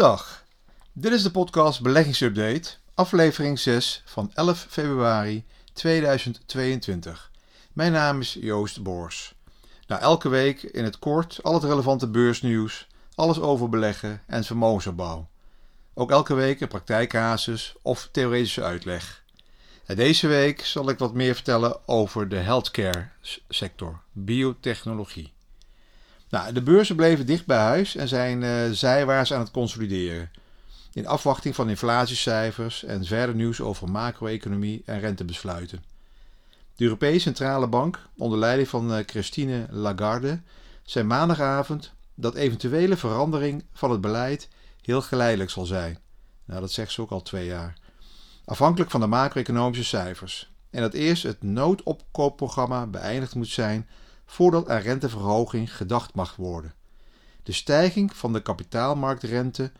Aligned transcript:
Goedendag, 0.00 0.44
dit 0.92 1.12
is 1.12 1.22
de 1.22 1.30
podcast 1.30 1.80
Beleggingsupdate, 1.80 2.70
aflevering 2.94 3.58
6 3.58 4.02
van 4.04 4.30
11 4.34 4.66
februari 4.68 5.44
2022. 5.72 7.30
Mijn 7.72 7.92
naam 7.92 8.20
is 8.20 8.36
Joost 8.40 8.82
Boors. 8.82 9.34
Nou, 9.86 10.00
elke 10.00 10.28
week 10.28 10.62
in 10.62 10.84
het 10.84 10.98
kort 10.98 11.38
al 11.42 11.54
het 11.54 11.64
relevante 11.64 12.08
beursnieuws, 12.08 12.86
alles 13.14 13.40
over 13.40 13.68
beleggen 13.68 14.22
en 14.26 14.44
vermogensopbouw. 14.44 15.28
Ook 15.94 16.10
elke 16.10 16.34
week 16.34 16.60
een 16.60 16.68
praktijkcasus 16.68 17.74
of 17.82 18.08
theoretische 18.12 18.62
uitleg. 18.62 19.24
En 19.86 19.96
deze 19.96 20.26
week 20.26 20.64
zal 20.64 20.88
ik 20.88 20.98
wat 20.98 21.14
meer 21.14 21.34
vertellen 21.34 21.88
over 21.88 22.28
de 22.28 22.36
healthcare 22.36 23.08
sector, 23.48 24.00
biotechnologie. 24.12 25.32
Nou, 26.30 26.52
de 26.52 26.62
beurzen 26.62 26.96
bleven 26.96 27.26
dicht 27.26 27.46
bij 27.46 27.58
huis 27.58 27.96
en 27.96 28.08
zijn 28.08 28.42
uh, 28.42 28.70
zijwaarts 28.70 29.32
aan 29.32 29.40
het 29.40 29.50
consolideren. 29.50 30.30
In 30.92 31.06
afwachting 31.06 31.54
van 31.54 31.68
inflatiecijfers 31.68 32.84
en 32.84 33.04
verder 33.04 33.34
nieuws 33.34 33.60
over 33.60 33.90
macro-economie 33.90 34.82
en 34.84 35.00
rentebesluiten. 35.00 35.84
De 36.76 36.84
Europese 36.84 37.20
Centrale 37.20 37.68
Bank, 37.68 37.98
onder 38.16 38.38
leiding 38.38 38.68
van 38.68 38.92
uh, 38.92 38.98
Christine 39.06 39.66
Lagarde, 39.70 40.40
zei 40.82 41.04
maandagavond 41.04 41.92
dat 42.14 42.34
eventuele 42.34 42.96
verandering 42.96 43.64
van 43.72 43.90
het 43.90 44.00
beleid 44.00 44.48
heel 44.82 45.02
geleidelijk 45.02 45.50
zal 45.50 45.64
zijn. 45.64 45.98
Nou, 46.44 46.60
dat 46.60 46.72
zegt 46.72 46.92
ze 46.92 47.00
ook 47.00 47.10
al 47.10 47.22
twee 47.22 47.46
jaar. 47.46 47.76
Afhankelijk 48.44 48.90
van 48.90 49.00
de 49.00 49.06
macro-economische 49.06 49.84
cijfers. 49.84 50.52
En 50.70 50.80
dat 50.80 50.94
eerst 50.94 51.22
het 51.22 51.42
noodopkoopprogramma 51.42 52.86
beëindigd 52.86 53.34
moet 53.34 53.48
zijn 53.48 53.88
voordat 54.30 54.68
aan 54.68 54.80
renteverhoging 54.80 55.76
gedacht 55.76 56.14
mag 56.14 56.36
worden. 56.36 56.74
De 57.42 57.52
stijging 57.52 58.16
van 58.16 58.32
de 58.32 58.42
kapitaalmarktrente 58.42 59.72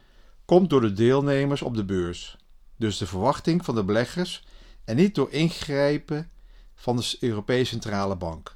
komt 0.44 0.70
door 0.70 0.80
de 0.80 0.92
deelnemers 0.92 1.62
op 1.62 1.74
de 1.74 1.84
beurs, 1.84 2.36
dus 2.76 2.98
de 2.98 3.06
verwachting 3.06 3.64
van 3.64 3.74
de 3.74 3.84
beleggers 3.84 4.44
en 4.84 4.96
niet 4.96 5.14
door 5.14 5.32
ingrijpen 5.32 6.30
van 6.74 6.96
de 6.96 7.16
Europese 7.20 7.70
Centrale 7.70 8.16
Bank. 8.16 8.54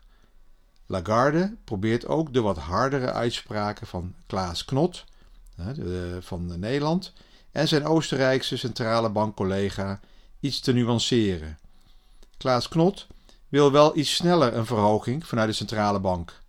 Lagarde 0.86 1.56
probeert 1.64 2.06
ook 2.06 2.32
de 2.32 2.40
wat 2.40 2.58
hardere 2.58 3.12
uitspraken 3.12 3.86
van 3.86 4.14
Klaas 4.26 4.64
Knot 4.64 5.04
van 6.20 6.58
Nederland 6.58 7.12
en 7.52 7.68
zijn 7.68 7.84
Oostenrijkse 7.84 8.56
centrale 8.56 9.10
bankcollega 9.10 10.00
iets 10.40 10.60
te 10.60 10.72
nuanceren. 10.72 11.58
Klaas 12.36 12.68
Knot 12.68 13.06
wil 13.55 13.72
wel 13.72 13.97
iets 13.97 14.14
sneller 14.14 14.56
een 14.56 14.66
verhoging 14.66 15.27
vanuit 15.27 15.48
de 15.48 15.55
centrale 15.55 16.00
bank. 16.00 16.41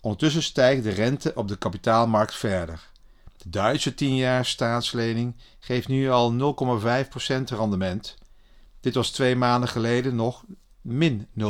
Ondertussen 0.00 0.42
stijgt 0.42 0.82
de 0.82 0.90
rente 0.90 1.32
op 1.34 1.48
de 1.48 1.56
kapitaalmarkt 1.56 2.34
verder. 2.34 2.90
De 3.36 3.50
Duitse 3.50 3.94
10 3.94 4.44
staatslening 4.44 5.36
geeft 5.58 5.88
nu 5.88 6.10
al 6.10 6.32
0,5% 6.32 6.38
rendement. 7.44 8.16
Dit 8.80 8.94
was 8.94 9.10
twee 9.10 9.36
maanden 9.36 9.68
geleden 9.68 10.16
nog 10.16 10.44
min 10.80 11.28
0,4%. 11.38 11.42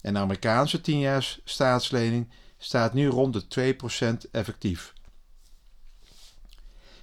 En 0.00 0.14
de 0.14 0.18
Amerikaanse 0.18 0.80
10 0.80 1.22
staatslening 1.44 2.30
staat 2.58 2.92
nu 2.92 3.08
rond 3.08 3.54
de 3.54 3.74
2% 4.26 4.30
effectief. 4.30 4.92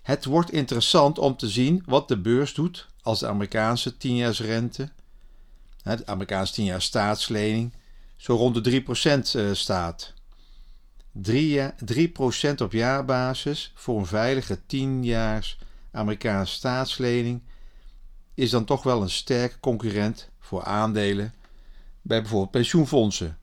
Het 0.02 0.26
wordt 0.26 0.52
interessant 0.52 1.20
om 1.20 1.38
te 1.38 1.50
zien 1.50 1.84
wat 1.86 2.08
de 2.08 2.18
beurs 2.18 2.54
doet 2.54 2.88
als 3.02 3.20
de 3.20 3.28
Amerikaanse 3.28 3.94
10-jaarsrente 3.94 4.98
de 5.84 6.06
Amerikaanse 6.06 6.54
10 6.54 6.66
jaar 6.66 6.82
staatslening, 6.82 7.74
zo 8.16 8.36
rond 8.36 8.64
de 8.64 8.82
3% 8.82 8.86
eh, 9.36 9.54
staat. 9.54 10.14
3, 11.12 11.62
3% 11.94 12.62
op 12.62 12.72
jaarbasis 12.72 13.72
voor 13.76 14.00
een 14.00 14.06
veilige 14.06 14.66
10 14.66 15.04
jaar 15.04 15.58
Amerikaanse 15.92 16.54
staatslening 16.54 17.42
is 18.34 18.50
dan 18.50 18.66
toch 18.66 18.84
wel 18.84 19.02
een 19.02 19.10
sterke 19.10 19.60
concurrent 19.60 20.30
voor 20.40 20.64
aandelen 20.64 21.34
bij 22.02 22.22
bijvoorbeeld 22.22 22.52
pensioenfondsen. 22.52 23.38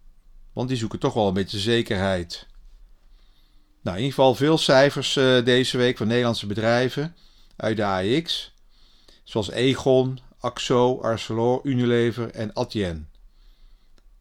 Want 0.52 0.68
die 0.68 0.76
zoeken 0.76 0.98
toch 0.98 1.14
wel 1.14 1.28
een 1.28 1.34
beetje 1.34 1.58
zekerheid. 1.58 2.46
Nou, 3.82 3.96
in 3.96 4.04
ieder 4.04 4.18
geval 4.18 4.34
veel 4.34 4.58
cijfers 4.58 5.16
uh, 5.16 5.44
deze 5.44 5.76
week 5.76 5.96
van 5.96 6.06
Nederlandse 6.06 6.46
bedrijven 6.46 7.16
uit 7.56 7.76
de 7.76 7.84
AX. 7.84 8.52
Zoals 9.24 9.50
Egon, 9.50 10.18
Axo, 10.40 11.00
Arcelor, 11.00 11.60
Unilever 11.62 12.30
en 12.30 12.54
Adyen. 12.54 13.08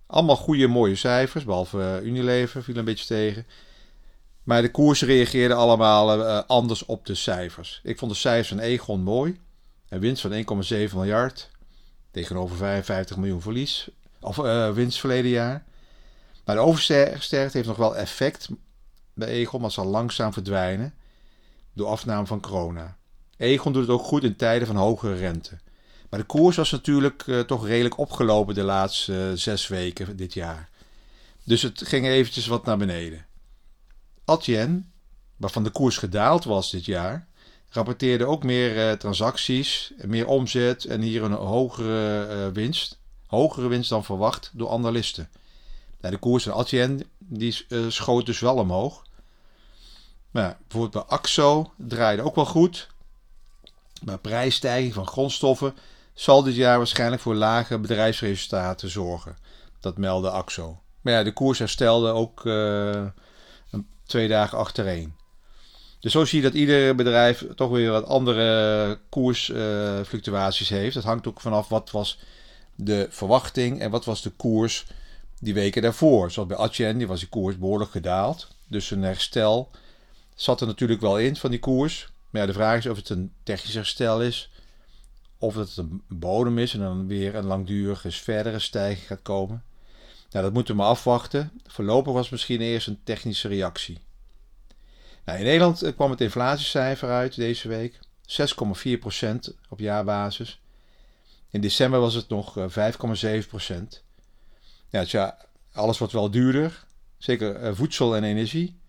Allemaal 0.05 0.35
goede, 0.35 0.67
mooie 0.67 0.95
cijfers, 0.95 1.43
behalve 1.43 1.77
uh, 1.77 2.07
Unilever 2.07 2.63
viel 2.63 2.75
een 2.75 2.85
beetje 2.85 3.05
tegen. 3.05 3.45
Maar 4.43 4.61
de 4.61 4.71
koersen 4.71 5.07
reageerden 5.07 5.57
allemaal 5.57 6.19
uh, 6.19 6.41
anders 6.47 6.85
op 6.85 7.05
de 7.05 7.15
cijfers. 7.15 7.79
Ik 7.83 7.97
vond 7.97 8.11
de 8.11 8.17
cijfers 8.17 8.47
van 8.47 8.59
Egon 8.59 9.01
mooi. 9.01 9.39
Een 9.89 9.99
winst 9.99 10.21
van 10.21 10.63
1,7 10.63 10.93
miljard 10.93 11.49
tegenover 12.11 12.57
55 12.57 13.17
miljoen 13.17 13.41
verlies. 13.41 13.89
Of 14.19 14.37
uh, 14.37 14.71
winst 14.71 14.99
verleden 14.99 15.31
jaar. 15.31 15.63
Maar 16.45 16.55
de 16.55 16.61
oversterkte 16.61 17.35
heeft 17.35 17.67
nog 17.67 17.77
wel 17.77 17.97
effect 17.97 18.49
bij 19.13 19.27
Egon, 19.27 19.61
maar 19.61 19.71
zal 19.71 19.85
langzaam 19.85 20.33
verdwijnen 20.33 20.93
door 21.73 21.87
afname 21.87 22.25
van 22.25 22.41
corona. 22.41 22.97
Egon 23.37 23.73
doet 23.73 23.81
het 23.81 23.91
ook 23.91 24.03
goed 24.03 24.23
in 24.23 24.35
tijden 24.35 24.67
van 24.67 24.75
hogere 24.75 25.15
rente. 25.15 25.57
Maar 26.15 26.23
de 26.23 26.29
koers 26.33 26.55
was 26.55 26.71
natuurlijk 26.71 27.25
uh, 27.25 27.39
toch 27.39 27.65
redelijk 27.65 27.97
opgelopen 27.97 28.55
de 28.55 28.63
laatste 28.63 29.13
uh, 29.13 29.37
zes 29.37 29.67
weken 29.67 30.17
dit 30.17 30.33
jaar. 30.33 30.69
Dus 31.43 31.61
het 31.61 31.87
ging 31.87 32.05
eventjes 32.05 32.47
wat 32.47 32.65
naar 32.65 32.77
beneden. 32.77 33.25
Adyen, 34.25 34.91
waarvan 35.37 35.63
de 35.63 35.69
koers 35.69 35.97
gedaald 35.97 36.43
was 36.43 36.71
dit 36.71 36.85
jaar, 36.85 37.27
rapporteerde 37.69 38.25
ook 38.25 38.43
meer 38.43 38.77
uh, 38.77 38.91
transacties, 38.91 39.93
meer 39.97 40.27
omzet 40.27 40.85
en 40.85 41.01
hier 41.01 41.23
een 41.23 41.31
hogere 41.31 42.51
winst. 42.51 42.99
Hogere 43.27 43.67
winst 43.67 43.89
dan 43.89 44.03
verwacht 44.03 44.51
door 44.53 44.69
analisten. 44.69 45.29
Nou, 46.01 46.13
de 46.13 46.19
koers 46.19 46.43
van 46.43 46.53
Adyen 46.53 47.03
die, 47.17 47.65
schoot 47.87 48.25
dus 48.25 48.39
wel 48.39 48.55
omhoog. 48.55 49.03
Maar 50.31 50.57
bijvoorbeeld 50.67 51.07
bij 51.07 51.17
AXO 51.17 51.71
draaide 51.77 52.21
ook 52.21 52.35
wel 52.35 52.45
goed. 52.45 52.87
Maar 54.03 54.19
prijsstijging 54.19 54.93
van 54.93 55.07
grondstoffen 55.07 55.73
zal 56.15 56.43
dit 56.43 56.55
jaar 56.55 56.77
waarschijnlijk 56.77 57.21
voor 57.21 57.35
lage 57.35 57.79
bedrijfsresultaten 57.79 58.89
zorgen. 58.89 59.37
Dat 59.79 59.97
meldde 59.97 60.29
AXO. 60.29 60.79
Maar 61.01 61.13
ja, 61.13 61.23
de 61.23 61.33
koers 61.33 61.59
herstelde 61.59 62.11
ook 62.11 62.45
uh, 62.45 63.05
twee 64.05 64.27
dagen 64.27 64.57
achtereen. 64.57 65.15
Dus 65.99 66.11
zo 66.11 66.25
zie 66.25 66.41
je 66.41 66.43
dat 66.43 66.53
ieder 66.53 66.95
bedrijf 66.95 67.45
toch 67.55 67.69
weer 67.69 67.91
wat 67.91 68.05
andere 68.05 68.99
koersfluctuaties 69.09 70.71
uh, 70.71 70.77
heeft. 70.77 70.95
Dat 70.95 71.03
hangt 71.03 71.27
ook 71.27 71.41
vanaf 71.41 71.67
wat 71.69 71.91
was 71.91 72.19
de 72.75 73.07
verwachting 73.09 73.79
en 73.79 73.91
wat 73.91 74.05
was 74.05 74.21
de 74.21 74.29
koers 74.29 74.85
die 75.39 75.53
weken 75.53 75.81
daarvoor. 75.81 76.31
Zoals 76.31 76.49
bij 76.49 76.57
Adyen, 76.57 76.97
die 76.97 77.07
was 77.07 77.19
die 77.19 77.29
koers 77.29 77.57
behoorlijk 77.57 77.91
gedaald. 77.91 78.47
Dus 78.67 78.91
een 78.91 79.03
herstel 79.03 79.69
zat 80.35 80.61
er 80.61 80.67
natuurlijk 80.67 81.01
wel 81.01 81.19
in 81.19 81.35
van 81.35 81.49
die 81.49 81.59
koers. 81.59 82.09
Maar 82.29 82.41
ja, 82.41 82.47
de 82.47 82.53
vraag 82.53 82.77
is 82.77 82.87
of 82.87 82.97
het 82.97 83.09
een 83.09 83.31
technisch 83.43 83.73
herstel 83.73 84.21
is 84.21 84.49
of 85.45 85.55
dat 85.55 85.67
het 85.67 85.77
een 85.77 86.01
bodem 86.07 86.57
is 86.57 86.73
en 86.73 86.79
dan 86.79 87.07
weer 87.07 87.35
een 87.35 87.45
langdurige 87.45 88.11
verdere 88.11 88.59
stijging 88.59 89.07
gaat 89.07 89.21
komen. 89.21 89.63
Nou, 90.29 90.45
dat 90.45 90.53
moeten 90.53 90.75
we 90.75 90.81
maar 90.81 90.89
afwachten. 90.89 91.51
Voorlopig 91.67 92.13
was 92.13 92.29
misschien 92.29 92.61
eerst 92.61 92.87
een 92.87 92.99
technische 93.03 93.47
reactie. 93.47 93.99
Nou, 95.25 95.39
in 95.39 95.45
Nederland 95.45 95.81
eh, 95.81 95.93
kwam 95.95 96.11
het 96.11 96.21
inflatiecijfer 96.21 97.09
uit 97.09 97.35
deze 97.35 97.67
week. 97.67 97.99
6,4% 98.27 99.35
op 99.69 99.79
jaarbasis. 99.79 100.59
In 101.49 101.61
december 101.61 101.99
was 101.99 102.13
het 102.13 102.29
nog 102.29 102.55
5,7%. 102.57 102.59
Eh, 103.69 103.77
ja, 104.89 104.99
dus 105.01 105.11
ja, 105.11 105.37
alles 105.73 105.97
wordt 105.97 106.13
wel 106.13 106.31
duurder. 106.31 106.85
Zeker 107.17 107.55
eh, 107.55 107.73
voedsel 107.73 108.15
en 108.15 108.23
energie. 108.23 108.79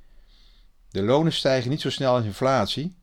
De 0.90 1.02
lonen 1.02 1.32
stijgen 1.32 1.70
niet 1.70 1.80
zo 1.80 1.90
snel 1.90 2.14
als 2.14 2.24
inflatie. 2.24 2.94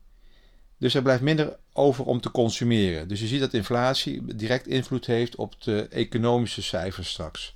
Dus 0.83 0.93
er 0.93 1.01
blijft 1.01 1.21
minder 1.21 1.57
over 1.73 2.05
om 2.05 2.21
te 2.21 2.31
consumeren. 2.31 3.07
Dus 3.07 3.19
je 3.19 3.27
ziet 3.27 3.39
dat 3.39 3.53
inflatie 3.53 4.35
direct 4.35 4.67
invloed 4.67 5.05
heeft 5.05 5.35
op 5.35 5.61
de 5.61 5.87
economische 5.87 6.61
cijfers 6.61 7.09
straks. 7.09 7.55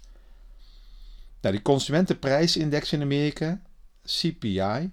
Nou, 1.42 1.56
die 1.56 1.64
consumentenprijsindex 1.64 2.94
in 2.94 3.02
Amerika, 3.02 3.62
CPI, 4.06 4.90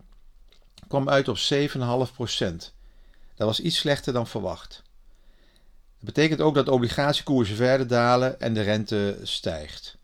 kwam 0.88 1.08
uit 1.08 1.28
op 1.28 1.36
7,5%. 1.36 2.72
Dat 3.34 3.46
was 3.46 3.60
iets 3.60 3.76
slechter 3.76 4.12
dan 4.12 4.26
verwacht. 4.26 4.82
Dat 5.98 6.14
betekent 6.14 6.40
ook 6.40 6.54
dat 6.54 6.68
obligatiekoersen 6.68 7.56
verder 7.56 7.86
dalen 7.86 8.40
en 8.40 8.54
de 8.54 8.62
rente 8.62 9.18
stijgt. 9.22 9.96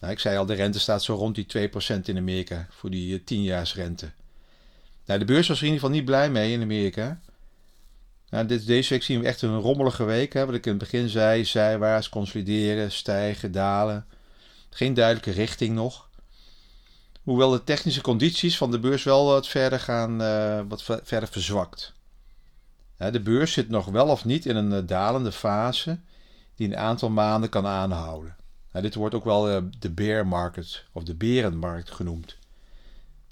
Nou, 0.00 0.12
ik 0.12 0.18
zei 0.18 0.38
al, 0.38 0.46
de 0.46 0.54
rente 0.54 0.78
staat 0.78 1.02
zo 1.02 1.14
rond 1.14 1.34
die 1.34 1.68
2% 1.96 2.00
in 2.04 2.16
Amerika 2.16 2.66
voor 2.70 2.90
die 2.90 3.20
10-jaarsrente. 3.20 4.04
Eh, 4.04 5.06
nou, 5.06 5.18
de 5.18 5.24
beurs 5.24 5.48
was 5.48 5.58
in 5.58 5.64
ieder 5.64 5.80
geval 5.80 5.94
niet 5.94 6.04
blij 6.04 6.30
mee 6.30 6.52
in 6.52 6.62
Amerika. 6.62 7.20
Nou, 8.30 8.46
dit, 8.46 8.66
deze 8.66 8.92
week 8.92 9.02
zien 9.02 9.20
we 9.20 9.26
echt 9.26 9.42
een 9.42 9.60
rommelige 9.60 10.04
week. 10.04 10.32
Hè, 10.32 10.46
wat 10.46 10.54
ik 10.54 10.64
in 10.64 10.70
het 10.70 10.80
begin 10.80 11.08
zei, 11.08 11.44
zijwaarts, 11.44 12.08
consolideren, 12.08 12.92
stijgen, 12.92 13.52
dalen. 13.52 14.06
Geen 14.70 14.94
duidelijke 14.94 15.30
richting 15.30 15.74
nog. 15.74 16.08
Hoewel 17.22 17.50
de 17.50 17.64
technische 17.64 18.00
condities 18.00 18.56
van 18.56 18.70
de 18.70 18.78
beurs 18.78 19.02
wel 19.02 19.26
wat 19.26 19.48
verder 19.48 19.80
gaan, 19.80 20.22
uh, 20.22 20.60
wat 20.68 20.82
verder 20.82 21.28
verzwakt. 21.28 21.94
de 22.96 23.20
beurs 23.20 23.52
zit 23.52 23.68
nog 23.68 23.86
wel 23.86 24.08
of 24.08 24.24
niet 24.24 24.46
in 24.46 24.56
een 24.56 24.86
dalende 24.86 25.32
fase 25.32 25.98
die 26.54 26.68
een 26.68 26.76
aantal 26.76 27.10
maanden 27.10 27.48
kan 27.48 27.66
aanhouden. 27.66 28.36
dit 28.72 28.94
wordt 28.94 29.14
ook 29.14 29.24
wel 29.24 29.70
de 29.78 29.90
bear 29.90 30.26
market 30.26 30.84
of 30.92 31.02
de 31.02 31.14
berenmarkt 31.14 31.90
genoemd. 31.90 32.36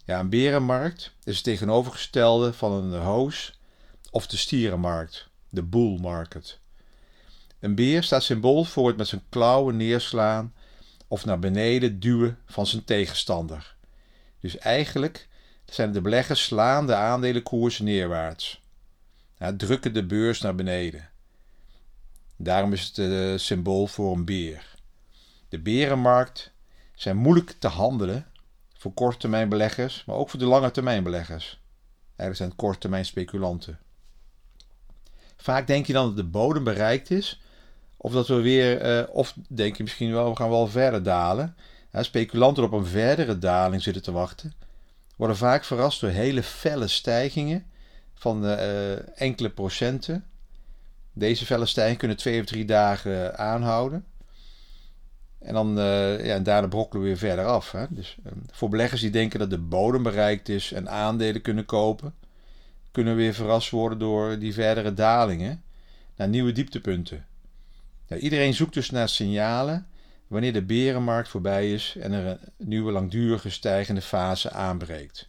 Ja, 0.05 0.20
een 0.20 0.29
berenmarkt 0.29 1.12
is 1.25 1.35
het 1.35 1.44
tegenovergestelde 1.44 2.52
van 2.52 2.73
een 2.73 3.00
hoos 3.00 3.54
of 4.15 4.27
de 4.27 4.37
stierenmarkt, 4.37 5.29
de 5.49 5.63
bull 5.63 5.99
market. 6.01 6.59
Een 7.61 7.75
beer 7.75 8.03
staat 8.03 8.23
symbool 8.23 8.65
voor 8.65 8.89
het 8.89 8.97
met 8.97 9.09
zijn 9.09 9.23
klauwen 9.29 9.77
neerslaan 9.77 10.55
of 11.09 11.25
naar 11.25 11.39
beneden 11.39 12.01
duwen 12.01 12.39
van 12.47 12.67
zijn 12.67 12.85
tegenstander. 12.85 13.77
Dus 14.41 14.59
eigenlijk 14.59 15.29
zijn 15.65 15.93
de 15.93 16.01
beleggers 16.01 16.45
slaan 16.45 16.87
de 16.87 16.95
aandelenkoersen 16.95 17.85
neerwaarts. 17.85 18.63
Ja, 19.39 19.57
drukken 19.57 19.95
de 19.95 20.07
beurs 20.07 20.41
naar 20.41 20.55
beneden. 20.55 21.11
Daarom 22.37 22.73
is 22.73 22.87
het 22.87 22.97
het 22.97 23.41
symbool 23.41 23.87
voor 23.87 24.17
een 24.17 24.25
beer. 24.25 24.75
De 25.49 25.59
berenmarkt 25.59 26.53
zijn 26.95 27.17
moeilijk 27.17 27.55
te 27.59 27.69
handelen 27.69 28.27
voor 28.75 28.93
korttermijnbeleggers, 28.93 30.05
maar 30.05 30.17
ook 30.17 30.31
voor 30.31 30.39
de 30.39 30.47
lange 30.47 30.71
termijnbeleggers. 30.71 31.61
Eigenlijk 32.07 32.37
zijn 32.37 32.57
korttermijn 32.57 33.05
speculanten. 33.05 33.79
Vaak 35.44 35.67
denk 35.67 35.87
je 35.87 35.93
dan 35.93 36.06
dat 36.06 36.17
de 36.17 36.25
bodem 36.25 36.64
bereikt 36.64 37.11
is, 37.11 37.41
of 37.96 38.12
dat 38.12 38.29
we 38.29 38.35
weer, 38.35 38.99
uh, 38.99 39.14
of 39.14 39.35
denk 39.49 39.76
je 39.76 39.82
misschien 39.82 40.12
wel, 40.12 40.31
we 40.31 40.37
gaan 40.37 40.50
wel 40.50 40.67
verder 40.67 41.02
dalen. 41.02 41.56
Ja, 41.93 42.02
speculanten 42.02 42.64
op 42.64 42.73
een 42.73 42.87
verdere 42.87 43.38
daling 43.38 43.82
zitten 43.82 44.02
te 44.02 44.12
wachten, 44.12 44.55
worden 45.17 45.37
vaak 45.37 45.64
verrast 45.64 46.00
door 46.00 46.11
hele 46.11 46.43
felle 46.43 46.88
stijgingen 46.88 47.64
van 48.14 48.44
uh, 48.44 49.20
enkele 49.20 49.50
procenten. 49.50 50.25
Deze 51.12 51.46
felle 51.46 51.67
stijgingen 51.67 51.99
kunnen 51.99 52.17
twee 52.17 52.41
of 52.41 52.46
drie 52.46 52.64
dagen 52.64 53.38
aanhouden. 53.38 54.05
En 55.38 55.55
dan 55.55 55.76
ja, 56.23 56.38
daarna 56.38 56.69
brokkelen 56.69 57.02
we 57.02 57.08
weer 57.08 57.19
verder 57.19 57.44
af. 57.44 57.73
Hè? 57.73 57.85
Dus 57.88 58.17
uh, 58.26 58.32
voor 58.50 58.69
beleggers 58.69 59.00
die 59.00 59.11
denken 59.11 59.38
dat 59.38 59.50
de 59.50 59.58
bodem 59.58 60.02
bereikt 60.02 60.49
is 60.49 60.73
en 60.73 60.88
aandelen 60.88 61.43
kunnen 61.43 61.64
kopen, 61.64 62.14
kunnen 62.94 63.17
we 63.17 63.23
weer 63.23 63.35
verrast 63.35 63.70
worden 63.70 63.99
door 63.99 64.38
die 64.38 64.52
verdere 64.52 64.94
dalingen 64.94 65.64
naar 66.17 66.29
nieuwe 66.29 66.52
dieptepunten. 66.52 67.26
Nou, 68.08 68.20
iedereen 68.20 68.55
zoekt 68.55 68.75
dus 68.75 68.91
naar 68.91 69.08
signalen 69.08 69.87
wanneer 70.26 70.52
de 70.52 70.62
berenmarkt 70.62 71.29
voorbij 71.29 71.73
is 71.73 71.96
en 72.00 72.12
er 72.12 72.26
een 72.26 72.38
nieuwe 72.56 72.93
langdurige 72.93 73.50
stijgende 73.50 74.02
fase 74.02 74.50
aanbreekt. 74.50 75.29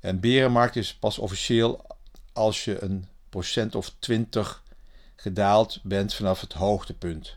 Een 0.00 0.20
berenmarkt 0.20 0.76
is 0.76 0.94
pas 0.94 1.18
officieel 1.18 1.86
als 2.32 2.64
je 2.64 2.82
een 2.82 3.06
procent 3.28 3.74
of 3.74 3.94
20 3.98 4.62
gedaald 5.16 5.80
bent 5.82 6.14
vanaf 6.14 6.40
het 6.40 6.52
hoogtepunt. 6.52 7.36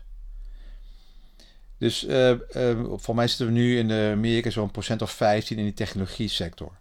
Dus 1.78 2.04
uh, 2.04 2.34
voor 2.96 3.14
mij 3.14 3.28
zitten 3.28 3.46
we 3.46 3.52
nu 3.52 3.78
in 3.78 3.92
Amerika 3.92 4.50
zo'n 4.50 4.70
procent 4.70 5.02
of 5.02 5.10
15 5.10 5.58
in 5.58 5.64
die 5.64 5.74
technologie 5.74 6.28
sector. 6.28 6.77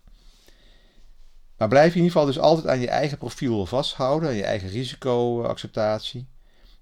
Maar 1.57 1.67
blijf 1.67 1.89
in 1.89 1.95
ieder 1.95 2.11
geval 2.11 2.25
dus 2.25 2.39
altijd 2.39 2.67
aan 2.67 2.79
je 2.79 2.89
eigen 2.89 3.17
profiel 3.17 3.65
vasthouden, 3.65 4.29
aan 4.29 4.35
je 4.35 4.43
eigen 4.43 4.69
risicoacceptatie. 4.69 6.27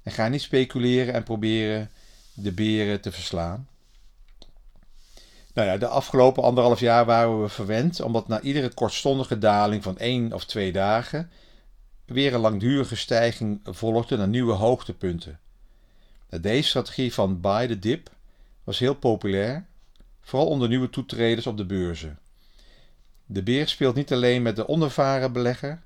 En 0.03 0.11
ga 0.11 0.27
niet 0.27 0.41
speculeren 0.41 1.13
en 1.13 1.23
proberen 1.23 1.91
de 2.33 2.51
beren 2.51 3.01
te 3.01 3.11
verslaan. 3.11 3.67
Nou 5.53 5.67
ja, 5.67 5.77
de 5.77 5.87
afgelopen 5.87 6.43
anderhalf 6.43 6.79
jaar 6.79 7.05
waren 7.05 7.41
we 7.41 7.49
verwend, 7.49 8.01
omdat 8.01 8.27
na 8.27 8.41
iedere 8.41 8.73
kortstondige 8.73 9.37
daling 9.37 9.83
van 9.83 9.97
één 9.97 10.33
of 10.33 10.45
twee 10.45 10.71
dagen 10.71 11.29
weer 12.05 12.33
een 12.33 12.39
langdurige 12.39 12.95
stijging 12.95 13.59
volgde 13.63 14.17
naar 14.17 14.27
nieuwe 14.27 14.53
hoogtepunten. 14.53 15.39
Deze 16.41 16.67
strategie 16.67 17.13
van 17.13 17.41
buy 17.41 17.67
the 17.67 17.79
dip 17.79 18.09
was 18.63 18.79
heel 18.79 18.95
populair, 18.95 19.65
vooral 20.21 20.47
onder 20.47 20.67
nieuwe 20.67 20.89
toetreders 20.89 21.47
op 21.47 21.57
de 21.57 21.65
beurzen. 21.65 22.19
De 23.25 23.43
beer 23.43 23.67
speelt 23.67 23.95
niet 23.95 24.13
alleen 24.13 24.41
met 24.41 24.55
de 24.55 24.67
onervaren 24.67 25.31
belegger, 25.31 25.81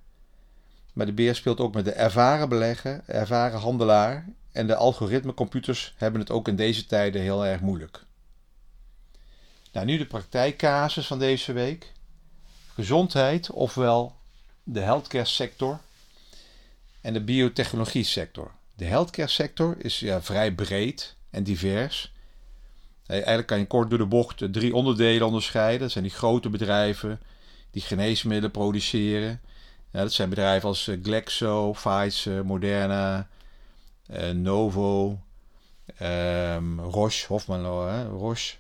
maar 0.94 1.06
de 1.06 1.14
beer 1.14 1.36
speelt 1.36 1.60
ook 1.60 1.74
met 1.74 1.86
de 1.86 1.92
ervaren 1.92 2.50
belegger, 2.50 3.02
ervaren 3.06 3.60
handelaar 3.60 4.26
en 4.52 4.68
de 4.68 4.76
algoritmecomputers 4.76 5.94
hebben 5.98 6.20
het 6.20 6.32
ook 6.32 6.48
in 6.48 6.56
deze 6.56 6.86
tijden 6.86 7.22
heel 7.22 7.46
erg 7.46 7.62
moeilijk. 7.62 8.04
Nou, 9.72 9.86
nu 9.86 9.98
de 9.98 10.06
praktijkcasus 10.06 11.08
van 11.08 11.20
deze 11.20 11.54
week. 11.54 11.92
Gezondheid, 12.74 13.50
ofwel 13.50 14.16
de 14.64 14.80
healthcare 14.80 15.26
sector 15.26 15.80
en 17.02 17.14
de 17.14 17.22
biotechnologie 17.22 18.04
sector. 18.04 18.52
De 18.76 18.86
healthcare 18.86 19.28
sector 19.28 19.76
is 19.78 20.00
ja, 20.00 20.22
vrij 20.22 20.54
breed 20.54 21.16
en 21.30 21.44
divers. 21.44 22.14
Eigenlijk 23.10 23.48
kan 23.48 23.60
je 23.60 23.68
kort 23.68 23.90
door 23.90 23.98
de 23.98 24.06
bocht 24.06 24.54
drie 24.54 24.76
onderdelen 24.76 25.28
onderscheiden. 25.28 25.80
Dat 25.80 25.92
zijn 25.92 26.04
die 26.04 26.14
grote 26.14 26.50
bedrijven 26.50 27.20
die 27.72 27.82
geneesmiddelen 27.82 28.52
produceren. 28.52 29.42
Ja, 29.92 30.02
dat 30.02 30.14
zijn 30.14 30.30
bedrijven 30.30 30.70
als 30.70 30.88
eh, 30.88 30.98
Glaxo, 31.04 31.72
Pfizer, 31.72 32.46
Moderna, 32.46 33.28
eh, 34.06 34.30
Novo, 34.30 35.20
um, 36.02 36.80
Roche, 36.80 37.28
Hofmann, 37.28 37.64
uh, 37.64 38.06
Roche. 38.10 38.56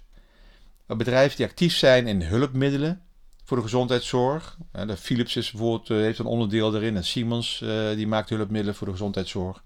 Bedrijven 0.85 1.37
die 1.37 1.45
actief 1.45 1.75
zijn 1.75 2.07
in 2.07 2.21
hulpmiddelen 2.21 3.01
voor 3.43 3.57
de 3.57 3.63
gezondheidszorg. 3.63 4.57
Philips 4.97 5.35
is 5.35 5.51
bijvoorbeeld, 5.51 5.87
heeft 5.87 6.19
een 6.19 6.25
onderdeel 6.25 6.75
erin 6.75 6.95
en 6.95 7.03
Siemens 7.03 7.63
die 7.95 8.07
maakt 8.07 8.29
hulpmiddelen 8.29 8.75
voor 8.75 8.87
de 8.87 8.93
gezondheidszorg. 8.93 9.63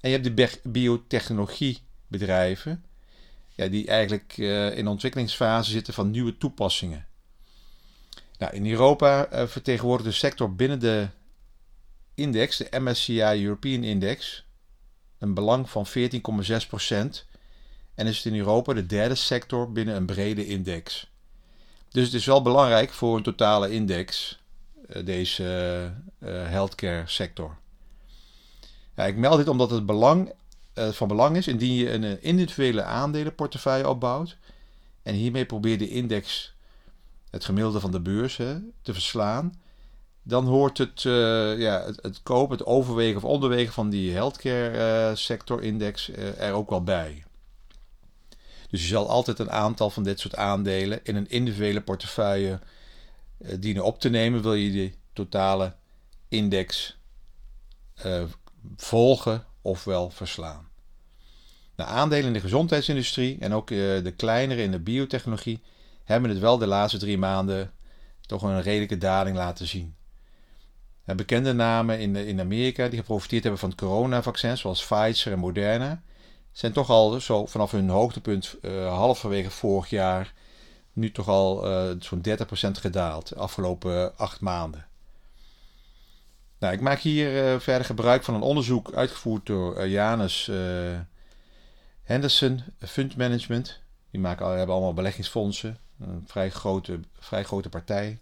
En 0.00 0.10
je 0.10 0.18
hebt 0.18 0.36
de 0.36 0.60
biotechnologiebedrijven, 0.62 2.84
ja, 3.56 3.68
die 3.68 3.86
eigenlijk 3.86 4.36
uh, 4.36 4.76
in 4.76 4.88
ontwikkelingsfase 4.88 5.70
zitten 5.70 5.94
van 5.94 6.10
nieuwe 6.10 6.36
toepassingen. 6.38 7.06
Nou, 8.38 8.54
in 8.54 8.70
Europa 8.70 9.32
uh, 9.32 9.46
vertegenwoordigt 9.46 10.10
de 10.10 10.16
sector 10.16 10.54
binnen 10.54 10.78
de 10.78 11.08
index, 12.14 12.56
de 12.56 12.80
MSCI 12.80 13.44
European 13.44 13.84
Index, 13.84 14.44
een 15.18 15.34
belang 15.34 15.70
van 15.70 15.86
14,6% 15.86 15.92
en 17.94 18.06
is 18.06 18.16
het 18.16 18.32
in 18.32 18.38
Europa 18.38 18.72
de 18.72 18.86
derde 18.86 19.14
sector 19.14 19.72
binnen 19.72 19.96
een 19.96 20.06
brede 20.06 20.46
index. 20.46 21.10
Dus 21.88 22.04
het 22.04 22.14
is 22.14 22.26
wel 22.26 22.42
belangrijk 22.42 22.90
voor 22.90 23.16
een 23.16 23.22
totale 23.22 23.70
index, 23.70 24.38
uh, 24.88 25.04
deze 25.04 25.92
healthcare 26.24 27.06
sector. 27.06 27.56
Ja, 28.96 29.04
ik 29.04 29.16
meld 29.16 29.36
dit 29.36 29.48
omdat 29.48 29.70
het 29.70 29.86
belang, 29.86 30.32
uh, 30.78 30.88
van 30.88 31.08
belang 31.08 31.36
is 31.36 31.48
indien 31.48 31.74
je 31.74 31.90
een 31.90 32.22
individuele 32.22 32.82
aandelenportefeuille 32.82 33.88
opbouwt 33.88 34.36
en 35.02 35.14
hiermee 35.14 35.46
probeert 35.46 35.78
de 35.78 35.88
index, 35.88 36.54
het 37.30 37.44
gemiddelde 37.44 37.80
van 37.80 37.90
de 37.90 38.00
beurs, 38.00 38.36
te 38.82 38.92
verslaan. 38.92 39.60
Dan 40.22 40.46
hoort 40.46 40.78
het, 40.78 41.04
uh, 41.04 41.58
ja, 41.58 41.84
het, 41.84 42.02
het, 42.02 42.22
kopen, 42.22 42.56
het 42.56 42.66
overwegen 42.66 43.16
of 43.16 43.24
onderwegen 43.24 43.72
van 43.72 43.90
die 43.90 44.12
healthcare 44.12 45.08
uh, 45.10 45.16
sector 45.16 45.62
index 45.62 46.10
er 46.38 46.52
ook 46.52 46.70
wel 46.70 46.82
bij. 46.82 47.24
Dus 48.70 48.82
je 48.82 48.88
zal 48.88 49.08
altijd 49.08 49.38
een 49.38 49.50
aantal 49.50 49.90
van 49.90 50.02
dit 50.02 50.20
soort 50.20 50.36
aandelen 50.36 51.00
in 51.02 51.16
een 51.16 51.28
individuele 51.28 51.80
portefeuille 51.80 52.60
dienen 53.58 53.84
op 53.84 54.00
te 54.00 54.08
nemen. 54.08 54.42
Wil 54.42 54.54
je 54.54 54.72
de 54.72 54.92
totale 55.12 55.74
index 56.28 56.98
volgen 58.76 59.44
ofwel 59.62 60.10
verslaan. 60.10 60.65
De 61.76 61.84
aandelen 61.84 62.26
in 62.26 62.32
de 62.32 62.40
gezondheidsindustrie 62.40 63.36
en 63.40 63.52
ook 63.52 63.70
eh, 63.70 63.76
de 63.78 64.12
kleinere 64.16 64.62
in 64.62 64.70
de 64.70 64.78
biotechnologie 64.78 65.62
hebben 66.04 66.30
het 66.30 66.38
wel 66.38 66.58
de 66.58 66.66
laatste 66.66 66.98
drie 66.98 67.18
maanden 67.18 67.70
toch 68.20 68.42
een 68.42 68.62
redelijke 68.62 68.98
daling 68.98 69.36
laten 69.36 69.66
zien. 69.66 69.94
Bekende 71.04 71.52
namen 71.52 72.00
in, 72.00 72.16
in 72.16 72.40
Amerika 72.40 72.88
die 72.88 72.98
geprofiteerd 72.98 73.42
hebben 73.42 73.60
van 73.60 73.68
het 73.68 73.78
coronavaccin, 73.78 74.56
zoals 74.56 74.86
Pfizer 74.86 75.32
en 75.32 75.38
Moderna, 75.38 76.02
zijn 76.52 76.72
toch 76.72 76.90
al 76.90 77.20
zo 77.20 77.46
vanaf 77.46 77.70
hun 77.70 77.88
hoogtepunt 77.88 78.56
uh, 78.62 78.88
halverwege 78.88 79.50
vorig 79.50 79.90
jaar 79.90 80.32
nu 80.92 81.12
toch 81.12 81.28
al 81.28 81.66
zo'n 81.98 82.22
30% 82.28 82.30
gedaald 82.80 83.28
de 83.28 83.34
afgelopen 83.34 84.16
acht 84.18 84.40
maanden. 84.40 84.86
Nou, 86.58 86.74
ik 86.74 86.80
maak 86.80 86.98
hier 86.98 87.60
verder 87.60 87.84
gebruik 87.84 88.24
van 88.24 88.34
een 88.34 88.40
onderzoek 88.40 88.92
uitgevoerd 88.92 89.46
door 89.46 89.88
Janus 89.88 90.50
Henderson 92.06 92.62
Fund 92.78 93.16
Management. 93.16 93.80
Die 94.10 94.20
maken, 94.20 94.46
hebben 94.46 94.74
allemaal 94.74 94.94
beleggingsfondsen, 94.94 95.78
een 96.00 96.24
vrij 96.26 96.50
grote, 96.50 97.00
vrij 97.18 97.44
grote 97.44 97.68
partij. 97.68 98.18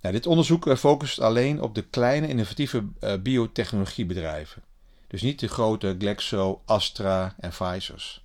Nou, 0.00 0.14
dit 0.14 0.26
onderzoek 0.26 0.78
focust 0.78 1.20
alleen 1.20 1.62
op 1.62 1.74
de 1.74 1.82
kleine 1.82 2.28
innovatieve 2.28 2.84
biotechnologiebedrijven. 3.22 4.62
Dus 5.06 5.22
niet 5.22 5.40
de 5.40 5.48
grote 5.48 5.96
Glaxo, 5.98 6.62
Astra 6.64 7.34
en 7.38 7.50
Pfizer's. 7.50 8.24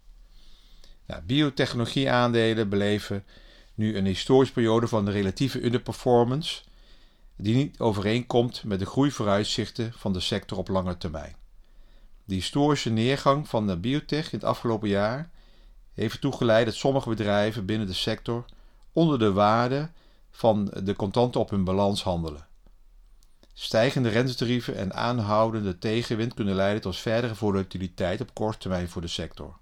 Nou, 1.06 1.22
biotechnologieaandelen 1.22 2.70
beleven 2.70 3.24
nu 3.76 3.98
een 3.98 4.06
historische 4.06 4.54
periode 4.54 4.88
van 4.88 5.06
de 5.06 5.12
relatieve 5.12 5.64
underperformance 5.64 6.62
die 7.36 7.56
niet 7.56 7.80
overeenkomt 7.80 8.64
met 8.64 8.80
de 8.80 8.86
groeivooruitzichten 8.86 9.94
van 9.96 10.14
de 10.14 10.20
sector 10.20 10.58
op 10.58 10.68
lange 10.68 10.98
termijn. 10.98 11.36
De 12.26 12.34
historische 12.34 12.90
neergang 12.90 13.50
van 13.50 13.68
de 13.68 13.78
biotech 13.78 14.32
in 14.32 14.40
het 14.40 14.48
afgelopen 14.48 14.90
jaar 14.90 15.30
heeft 15.94 16.14
ertoe 16.14 16.32
geleid 16.32 16.66
dat 16.66 16.76
sommige 16.76 17.10
bedrijven 17.10 17.66
binnen 17.66 17.88
de 17.88 17.94
sector 17.94 18.46
onder 18.92 19.20
de 19.20 19.32
waarde 19.32 19.90
van 20.32 20.74
de 20.84 20.96
contanten 20.96 21.42
op 21.42 21.50
hun 21.50 21.64
balans 21.64 22.04
handelen. 22.04 22.48
Stijgende 23.54 24.10
rentetarieven 24.10 24.76
en 24.76 24.94
aanhoudende 24.94 25.78
tegenwind 25.78 26.34
kunnen 26.34 26.56
leiden 26.56 26.82
tot 26.82 26.98
verdere 26.98 27.36
volatiliteit 27.36 28.22
op 28.22 28.34
korte 28.34 28.58
termijn 28.58 28.90
voor 28.90 29.02
de 29.02 29.08
sector. 29.08 29.58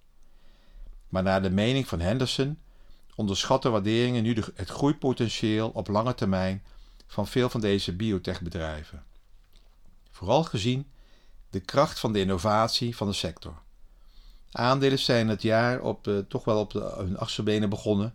Maar 1.10 1.24
naar 1.24 1.41
de 1.41 1.50
mening 1.50 1.88
van 1.88 2.00
Henderson 2.00 2.60
onderschatten 3.15 3.72
waarderingen 3.72 4.24
nu 4.24 4.44
het 4.56 4.70
groeipotentieel 4.70 5.70
op 5.70 5.88
lange 5.88 6.13
termijn 6.15 6.63
van 7.08 7.27
veel 7.27 7.50
van 7.50 7.62
deze 7.62 7.96
biotechbedrijven. 7.96 9.03
Vooral 10.12 10.44
gezien 10.44 10.91
de 11.51 11.60
kracht 11.60 12.00
van 12.00 12.13
de 12.13 12.20
innovatie 12.20 12.96
van 12.96 13.08
de 13.08 13.13
sector. 13.13 13.62
Aandelen 14.51 15.00
zijn 15.00 15.27
het 15.27 15.41
jaar 15.41 15.81
op, 15.81 16.08
uh, 16.08 16.17
toch 16.17 16.43
wel 16.43 16.60
op 16.60 16.72
de, 16.72 16.93
hun 16.98 17.17
achtste 17.17 17.67
begonnen. 17.67 18.13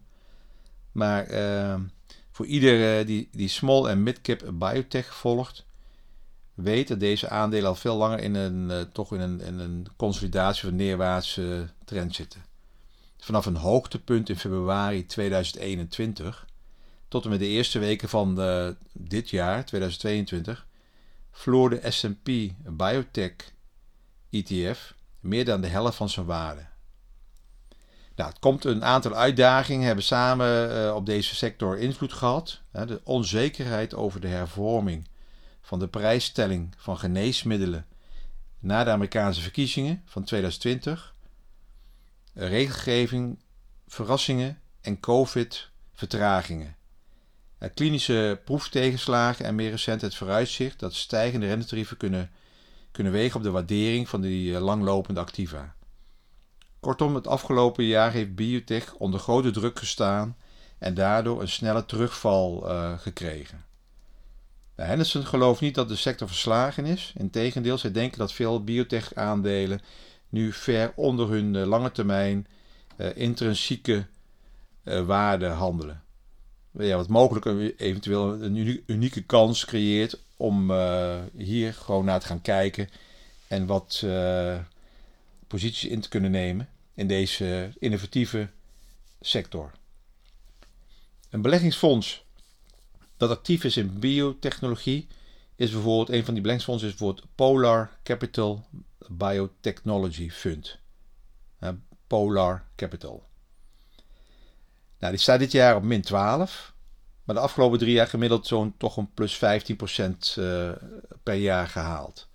Maar 0.92 1.30
uh, 1.30 1.74
voor 2.30 2.46
ieder 2.46 3.00
uh, 3.00 3.06
die, 3.06 3.28
die 3.32 3.48
small 3.48 3.86
en 3.86 4.02
mid-cap 4.02 4.50
biotech 4.54 5.14
volgt, 5.14 5.66
weet 6.54 6.88
dat 6.88 7.00
deze 7.00 7.28
aandelen 7.28 7.68
al 7.68 7.74
veel 7.74 7.96
langer 7.96 8.18
in 8.18 8.34
een, 8.34 8.92
toch 8.92 9.12
in 9.12 9.20
een, 9.20 9.40
in 9.40 9.58
een 9.58 9.86
consolidatie 9.96 10.68
of 10.68 10.74
neerwaartse 10.74 11.68
trend 11.84 12.14
zitten. 12.14 12.44
Vanaf 13.18 13.46
een 13.46 13.56
hoogtepunt 13.56 14.28
in 14.28 14.38
februari 14.38 15.06
2021 15.06 16.46
tot 17.08 17.24
en 17.24 17.30
met 17.30 17.38
de 17.38 17.46
eerste 17.46 17.78
weken 17.78 18.08
van 18.08 18.34
dit 18.92 19.30
jaar, 19.30 19.64
2022, 19.64 20.66
vloor 21.36 21.70
de 21.70 21.90
S&P 21.90 22.30
Biotech 22.66 23.34
ETF 24.30 24.94
meer 25.20 25.44
dan 25.44 25.60
de 25.60 25.66
helft 25.66 25.96
van 25.96 26.08
zijn 26.08 26.26
waarde. 26.26 26.66
Nou, 28.14 28.30
het 28.30 28.38
komt 28.38 28.64
een 28.64 28.84
aantal 28.84 29.14
uitdagingen 29.14 29.86
hebben 29.86 30.04
samen 30.04 30.76
uh, 30.76 30.94
op 30.94 31.06
deze 31.06 31.34
sector 31.34 31.78
invloed 31.78 32.12
gehad. 32.12 32.60
de 32.70 33.00
onzekerheid 33.04 33.94
over 33.94 34.20
de 34.20 34.28
hervorming 34.28 35.08
van 35.60 35.78
de 35.78 35.88
prijsstelling 35.88 36.74
van 36.76 36.98
geneesmiddelen 36.98 37.86
na 38.58 38.84
de 38.84 38.90
Amerikaanse 38.90 39.40
verkiezingen 39.40 40.02
van 40.06 40.24
2020, 40.24 41.14
regelgeving, 42.34 43.42
verrassingen 43.86 44.60
en 44.80 45.00
COVID-vertragingen. 45.00 46.75
Klinische 47.74 48.40
proeftegenslagen 48.44 49.44
en 49.44 49.54
meer 49.54 49.70
recent 49.70 50.00
het 50.00 50.14
vooruitzicht 50.14 50.80
dat 50.80 50.94
stijgende 50.94 51.46
rentetarieven 51.46 51.96
kunnen, 51.96 52.30
kunnen 52.90 53.12
wegen 53.12 53.36
op 53.36 53.42
de 53.42 53.50
waardering 53.50 54.08
van 54.08 54.20
die 54.20 54.54
eh, 54.54 54.62
langlopende 54.62 55.20
activa. 55.20 55.74
Kortom, 56.80 57.14
het 57.14 57.26
afgelopen 57.26 57.84
jaar 57.84 58.12
heeft 58.12 58.34
biotech 58.34 58.94
onder 58.94 59.20
grote 59.20 59.50
druk 59.50 59.78
gestaan 59.78 60.36
en 60.78 60.94
daardoor 60.94 61.40
een 61.40 61.48
snelle 61.48 61.86
terugval 61.86 62.70
uh, 62.70 62.98
gekregen. 62.98 63.64
Henderson 64.74 65.26
gelooft 65.26 65.60
niet 65.60 65.74
dat 65.74 65.88
de 65.88 65.96
sector 65.96 66.28
verslagen 66.28 66.84
is. 66.84 67.12
Integendeel, 67.16 67.78
zij 67.78 67.92
denken 67.92 68.18
dat 68.18 68.32
veel 68.32 68.64
biotech-aandelen 68.64 69.80
nu 70.28 70.52
ver 70.52 70.92
onder 70.96 71.28
hun 71.28 71.54
uh, 71.54 71.66
lange 71.66 71.92
termijn 71.92 72.46
uh, 72.96 73.16
intrinsieke 73.16 74.06
waarde 75.04 75.46
handelen 75.46 76.05
ja, 76.78 76.96
wat 76.96 77.08
mogelijk 77.08 77.74
eventueel 77.76 78.42
een 78.42 78.82
unieke 78.86 79.22
kans 79.22 79.64
creëert 79.64 80.18
om 80.36 80.70
uh, 80.70 81.18
hier 81.36 81.74
gewoon 81.74 82.04
naar 82.04 82.20
te 82.20 82.26
gaan 82.26 82.42
kijken 82.42 82.88
en 83.48 83.66
wat 83.66 84.02
uh, 84.04 84.58
posities 85.46 85.90
in 85.90 86.00
te 86.00 86.08
kunnen 86.08 86.30
nemen 86.30 86.68
in 86.94 87.06
deze 87.06 87.72
innovatieve 87.78 88.48
sector. 89.20 89.72
Een 91.30 91.42
beleggingsfonds 91.42 92.24
dat 93.16 93.30
actief 93.30 93.64
is 93.64 93.76
in 93.76 93.98
biotechnologie 93.98 95.06
is 95.54 95.70
bijvoorbeeld 95.70 96.08
een 96.08 96.24
van 96.24 96.34
die 96.34 96.42
beleggingsfondsen 96.42 96.88
is 96.88 96.94
bijvoorbeeld 96.94 97.26
Polar 97.34 97.90
Capital 98.02 98.64
Biotechnology 99.08 100.30
Fund. 100.30 100.78
Polar 102.06 102.64
Capital. 102.76 103.24
Nou, 104.98 105.12
die 105.12 105.22
staat 105.22 105.38
dit 105.38 105.52
jaar 105.52 105.76
op 105.76 105.82
min 105.82 106.02
12. 106.02 106.74
Maar 107.24 107.34
de 107.34 107.40
afgelopen 107.40 107.78
drie 107.78 107.92
jaar 107.92 108.06
gemiddeld 108.06 108.46
zo'n 108.46 108.74
toch 108.76 108.96
een 108.96 109.10
plus 109.14 109.36
15% 109.36 109.38
uh, 110.38 110.68
eh, 110.68 110.76
per 111.22 111.34
jaar 111.34 111.68
gehaald. 111.68 112.28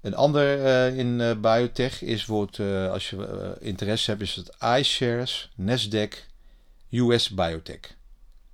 Een 0.00 0.14
ander 0.14 0.58
uh, 0.58 0.98
in 0.98 1.20
uh, 1.20 1.40
biotech 1.40 2.02
is 2.02 2.26
wordt, 2.26 2.60
als 2.90 3.10
je 3.10 3.56
interesse 3.60 4.10
hebt, 4.10 4.22
is 4.22 4.34
het 4.34 4.56
iShares 4.78 5.50
Nasdaq 5.60 6.14
US 6.90 7.28
Biotech. 7.28 7.96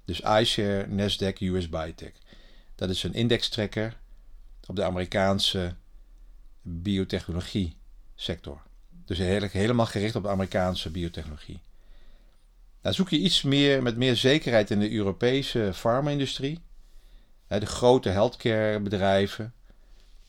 Dus 0.04 0.20
iShare 0.20 0.86
Nasdaq 0.86 1.38
US 1.40 1.68
Biotech. 1.68 2.12
Dat 2.74 2.90
is 2.90 3.02
een 3.02 3.14
indextrekker 3.14 3.96
op 4.66 4.76
de 4.76 4.84
Amerikaanse 4.84 5.74
biotechnologie 6.62 7.76
sector. 8.14 8.62
Dus 9.04 9.18
helemaal 9.52 9.86
gericht 9.86 10.16
op 10.16 10.22
de 10.22 10.28
Amerikaanse 10.28 10.90
biotechnologie. 10.90 11.60
Nou, 12.86 12.98
zoek 12.98 13.10
je 13.10 13.18
iets 13.18 13.42
meer 13.42 13.82
met 13.82 13.96
meer 13.96 14.16
zekerheid 14.16 14.70
in 14.70 14.78
de 14.78 14.92
Europese 14.92 15.70
farma-industrie, 15.74 16.60
de 17.48 17.66
grote 17.66 18.08
healthcare 18.08 18.80
bedrijven. 18.80 19.54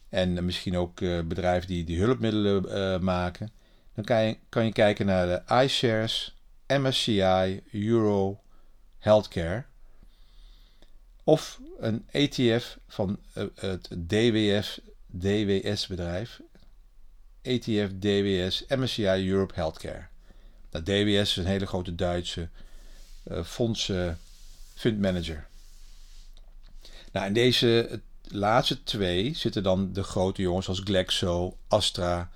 En 0.10 0.46
misschien 0.46 0.78
ook 0.78 1.02
eh, 1.02 1.20
bedrijven 1.22 1.68
die, 1.68 1.84
die 1.84 2.00
hulpmiddelen 2.00 2.66
uh, 2.66 3.00
maken, 3.00 3.52
dan 3.96 4.04
kan 4.04 4.24
je, 4.24 4.38
kan 4.50 4.66
je 4.66 4.72
kijken 4.72 5.06
naar 5.06 5.26
de 5.28 5.64
iShares, 5.64 6.36
MSCI, 6.68 7.62
Euro, 7.72 8.42
Healthcare. 9.00 9.64
Of 11.24 11.60
een 11.80 12.06
ETF 12.12 12.78
van 12.88 13.20
het 13.56 13.90
DWF, 14.08 14.80
DWS 15.08 15.88
bedrijf, 15.88 16.42
ETF 17.42 17.92
DWS 18.00 18.66
MSCI 18.68 19.30
Europe 19.30 19.54
Healthcare. 19.56 20.08
Nou, 20.78 21.04
DWS 21.04 21.30
is 21.30 21.36
een 21.36 21.46
hele 21.46 21.66
grote 21.66 21.96
Duitse 21.96 22.50
uh, 23.32 23.44
fondsen 23.44 24.20
fundmanager. 24.76 25.48
Nou, 27.12 27.28
in 27.28 27.34
deze 27.34 28.02
laatste 28.28 28.84
twee 28.84 29.34
zitten 29.34 29.64
dan 29.64 29.94
de 29.94 30.04
grote 30.04 30.42
jongens 30.42 30.68
als 30.68 30.82
Glaxo, 30.84 31.58
Astra, 31.68 32.32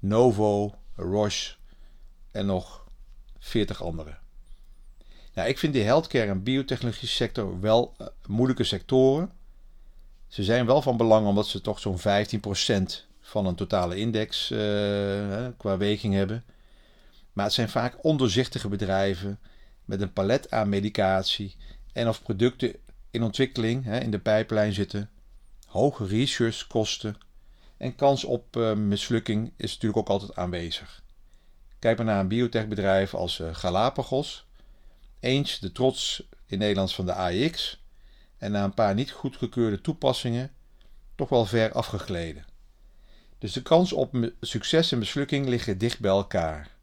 Novo, 0.00 0.74
Roche 0.96 1.54
en 2.30 2.46
nog 2.46 2.84
40 3.38 3.82
andere. 3.82 4.16
Nou, 5.34 5.48
ik 5.48 5.58
vind 5.58 5.72
de 5.72 5.82
healthcare 5.82 6.30
en 6.30 6.42
biotechnologie 6.42 7.08
sector 7.08 7.60
wel 7.60 7.94
uh, 8.00 8.06
moeilijke 8.26 8.64
sectoren. 8.64 9.32
Ze 10.28 10.44
zijn 10.44 10.66
wel 10.66 10.82
van 10.82 10.96
belang 10.96 11.26
omdat 11.26 11.46
ze 11.46 11.60
toch 11.60 11.78
zo'n 11.78 11.98
15% 11.98 12.02
van 13.20 13.46
een 13.46 13.54
totale 13.54 13.96
index 13.96 14.50
uh, 14.50 14.58
qua 15.56 15.76
weging 15.76 16.14
hebben. 16.14 16.44
Maar 17.36 17.44
het 17.44 17.54
zijn 17.54 17.68
vaak 17.68 18.04
ondoorzichtige 18.04 18.68
bedrijven 18.68 19.38
met 19.84 20.00
een 20.00 20.12
palet 20.12 20.50
aan 20.50 20.68
medicatie 20.68 21.56
en 21.92 22.08
of 22.08 22.22
producten 22.22 22.76
in 23.10 23.22
ontwikkeling 23.22 23.84
hè, 23.84 23.98
in 23.98 24.10
de 24.10 24.18
pijplijn 24.18 24.72
zitten. 24.72 25.10
Hoge 25.66 26.06
researchkosten 26.06 27.16
en 27.76 27.94
kans 27.94 28.24
op 28.24 28.56
uh, 28.56 28.72
mislukking 28.72 29.52
is 29.56 29.72
natuurlijk 29.72 29.96
ook 29.96 30.08
altijd 30.08 30.36
aanwezig. 30.36 31.02
Kijk 31.78 31.96
maar 31.96 32.06
naar 32.06 32.20
een 32.20 32.28
biotechbedrijf 32.28 33.14
als 33.14 33.38
uh, 33.38 33.54
Galapagos, 33.54 34.46
eens 35.20 35.58
de 35.58 35.72
trots 35.72 36.28
in 36.46 36.58
Nederlands 36.58 36.94
van 36.94 37.06
de 37.06 37.14
AX 37.14 37.82
en 38.38 38.52
na 38.52 38.64
een 38.64 38.74
paar 38.74 38.94
niet 38.94 39.10
goedgekeurde 39.10 39.80
toepassingen 39.80 40.52
toch 41.14 41.28
wel 41.28 41.46
ver 41.46 41.72
afgegleden. 41.72 42.44
Dus 43.38 43.52
de 43.52 43.62
kans 43.62 43.92
op 43.92 44.30
succes 44.40 44.92
en 44.92 44.98
mislukking 44.98 45.48
liggen 45.48 45.78
dicht 45.78 46.00
bij 46.00 46.10
elkaar. 46.10 46.74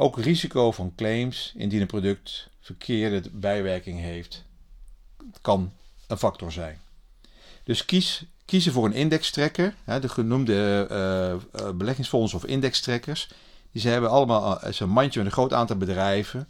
Ook 0.00 0.18
risico 0.18 0.72
van 0.72 0.92
claims 0.96 1.52
indien 1.56 1.80
een 1.80 1.86
product 1.86 2.48
verkeerde 2.60 3.22
bijwerking 3.32 4.00
heeft, 4.00 4.44
kan 5.40 5.72
een 6.06 6.18
factor 6.18 6.52
zijn. 6.52 6.80
Dus 7.64 7.84
kies, 7.84 8.24
kiezen 8.44 8.72
voor 8.72 8.84
een 8.84 8.92
indextrekker, 8.92 9.74
de 10.00 10.08
genoemde 10.08 10.86
uh, 11.60 11.70
beleggingsfondsen 11.70 12.38
of 12.38 12.44
indextrekkers. 12.44 13.28
Die 13.72 13.80
ze 13.80 13.88
hebben 13.88 14.10
allemaal 14.10 14.66
uh, 14.66 14.72
een 14.78 14.88
mandje 14.88 15.18
met 15.18 15.28
een 15.28 15.34
groot 15.34 15.52
aantal 15.52 15.76
bedrijven. 15.76 16.48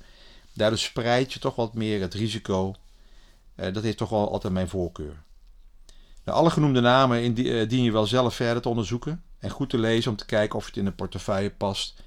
Daardoor 0.53 0.79
spreid 0.79 1.33
je 1.33 1.39
toch 1.39 1.55
wat 1.55 1.75
meer 1.75 2.01
het 2.01 2.15
risico. 2.15 2.75
dat 3.55 3.83
heeft 3.83 3.99
toch 3.99 4.11
wel 4.11 4.31
altijd 4.31 4.53
mijn 4.53 4.69
voorkeur. 4.69 5.23
Nou, 6.25 6.39
alle 6.39 6.51
genoemde 6.51 6.81
namen 6.81 7.35
dien 7.35 7.83
je 7.83 7.93
wel 7.93 8.07
zelf 8.07 8.35
verder 8.35 8.63
te 8.63 8.69
onderzoeken 8.69 9.23
en 9.39 9.51
goed 9.51 9.71
te 9.71 9.79
lezen 9.79 10.11
om 10.11 10.17
te 10.17 10.27
kijken 10.27 10.59
of 10.59 10.67
het 10.67 10.77
in 10.77 10.85
de 10.85 10.93
portefeuille 10.93 11.51
past 11.51 12.03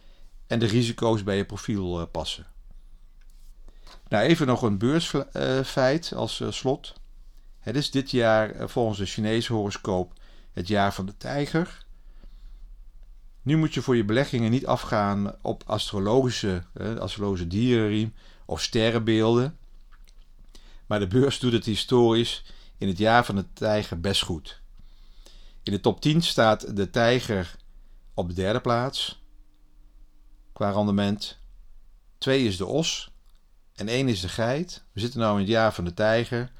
en 0.47 0.59
de 0.59 0.65
risico's 0.65 1.23
bij 1.23 1.37
je 1.37 1.45
profiel 1.45 1.99
eh, 1.99 2.05
passen. 2.11 2.45
Nou, 4.07 4.25
even 4.25 4.47
nog 4.47 4.61
een 4.61 4.77
beursfeit 4.77 6.13
als 6.15 6.43
slot. 6.49 6.93
Het 7.59 7.75
is 7.75 7.91
dit 7.91 8.11
jaar 8.11 8.69
volgens 8.69 8.97
de 8.97 9.05
Chinese 9.05 9.53
horoscoop 9.53 10.13
het 10.53 10.67
jaar 10.67 10.93
van 10.93 11.05
de 11.05 11.17
tijger. 11.17 11.85
Nu 13.41 13.57
moet 13.57 13.73
je 13.73 13.81
voor 13.81 13.95
je 13.95 14.05
beleggingen 14.05 14.51
niet 14.51 14.65
afgaan 14.65 15.35
op 15.41 15.63
astrologische, 15.65 16.63
astrologische 16.99 17.47
dierenriem 17.47 18.13
of 18.45 18.61
sterrenbeelden. 18.61 19.57
Maar 20.85 20.99
de 20.99 21.07
beurs 21.07 21.39
doet 21.39 21.53
het 21.53 21.65
historisch 21.65 22.45
in 22.77 22.87
het 22.87 22.97
jaar 22.97 23.25
van 23.25 23.35
de 23.35 23.45
tijger 23.53 23.99
best 23.99 24.21
goed. 24.21 24.61
In 25.63 25.71
de 25.71 25.79
top 25.79 26.01
10 26.01 26.21
staat 26.21 26.75
de 26.75 26.89
tijger 26.89 27.55
op 28.13 28.27
de 28.27 28.33
derde 28.33 28.61
plaats 28.61 29.22
qua 30.63 30.71
rendement. 30.71 31.37
2 32.17 32.45
is 32.45 32.57
de 32.57 32.65
os 32.65 33.11
en 33.75 33.87
1 33.87 34.07
is 34.07 34.21
de 34.21 34.29
geit. 34.29 34.83
We 34.91 34.99
zitten 34.99 35.19
nu 35.19 35.25
in 35.25 35.37
het 35.37 35.47
jaar 35.47 35.73
van 35.73 35.85
de 35.85 35.93
tijger. 35.93 36.51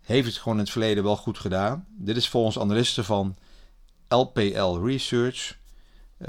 Heeft 0.00 0.26
het 0.26 0.36
gewoon 0.36 0.58
in 0.58 0.62
het 0.62 0.72
verleden 0.72 1.04
wel 1.04 1.16
goed 1.16 1.38
gedaan. 1.38 1.86
Dit 1.88 2.16
is 2.16 2.28
volgens 2.28 2.58
analisten 2.58 3.04
van 3.04 3.36
LPL 4.08 4.78
Research. 4.84 5.56
Uh, 6.18 6.28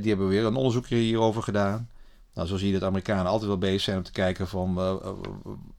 die 0.00 0.08
hebben 0.08 0.28
weer 0.28 0.44
een 0.44 0.54
onderzoek 0.54 0.86
hierover 0.86 1.42
gedaan. 1.42 1.90
Nou, 2.34 2.48
zo 2.48 2.56
zie 2.56 2.66
je 2.66 2.78
dat 2.78 2.88
Amerikanen 2.88 3.26
altijd 3.26 3.48
wel 3.48 3.58
bezig 3.58 3.80
zijn 3.80 3.96
om 3.96 4.02
te 4.02 4.12
kijken 4.12 4.48
van 4.48 4.78
uh, 4.78 4.94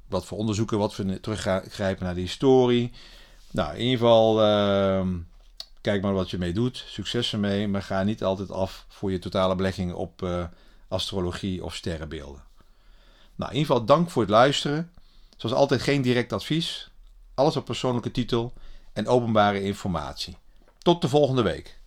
wat 0.07 0.25
voor 0.25 0.37
onderzoeken, 0.37 0.77
wat 0.77 0.93
voor 0.95 1.19
teruggrijpen 1.19 2.05
naar 2.05 2.15
de 2.15 2.21
historie. 2.21 2.91
Nou, 3.51 3.73
in 3.73 3.83
ieder 3.83 3.97
geval, 3.97 4.41
uh, 4.41 5.07
kijk 5.81 6.01
maar 6.01 6.13
wat 6.13 6.29
je 6.29 6.37
mee 6.37 6.53
doet. 6.53 6.83
Succes 6.87 7.33
ermee, 7.33 7.67
maar 7.67 7.83
ga 7.83 8.03
niet 8.03 8.23
altijd 8.23 8.51
af 8.51 8.85
voor 8.87 9.11
je 9.11 9.19
totale 9.19 9.55
belegging 9.55 9.93
op 9.93 10.21
uh, 10.21 10.43
astrologie 10.91 11.63
of 11.63 11.75
sterrenbeelden. 11.75 12.43
Nou, 13.35 13.51
in 13.51 13.57
ieder 13.57 13.71
geval 13.71 13.85
dank 13.85 14.09
voor 14.09 14.21
het 14.21 14.31
luisteren. 14.31 14.91
Zoals 15.37 15.55
altijd 15.55 15.81
geen 15.81 16.01
direct 16.01 16.33
advies. 16.33 16.89
Alles 17.33 17.55
op 17.57 17.65
persoonlijke 17.65 18.11
titel 18.11 18.53
en 18.93 19.07
openbare 19.07 19.63
informatie. 19.63 20.37
Tot 20.77 21.01
de 21.01 21.09
volgende 21.09 21.41
week. 21.41 21.77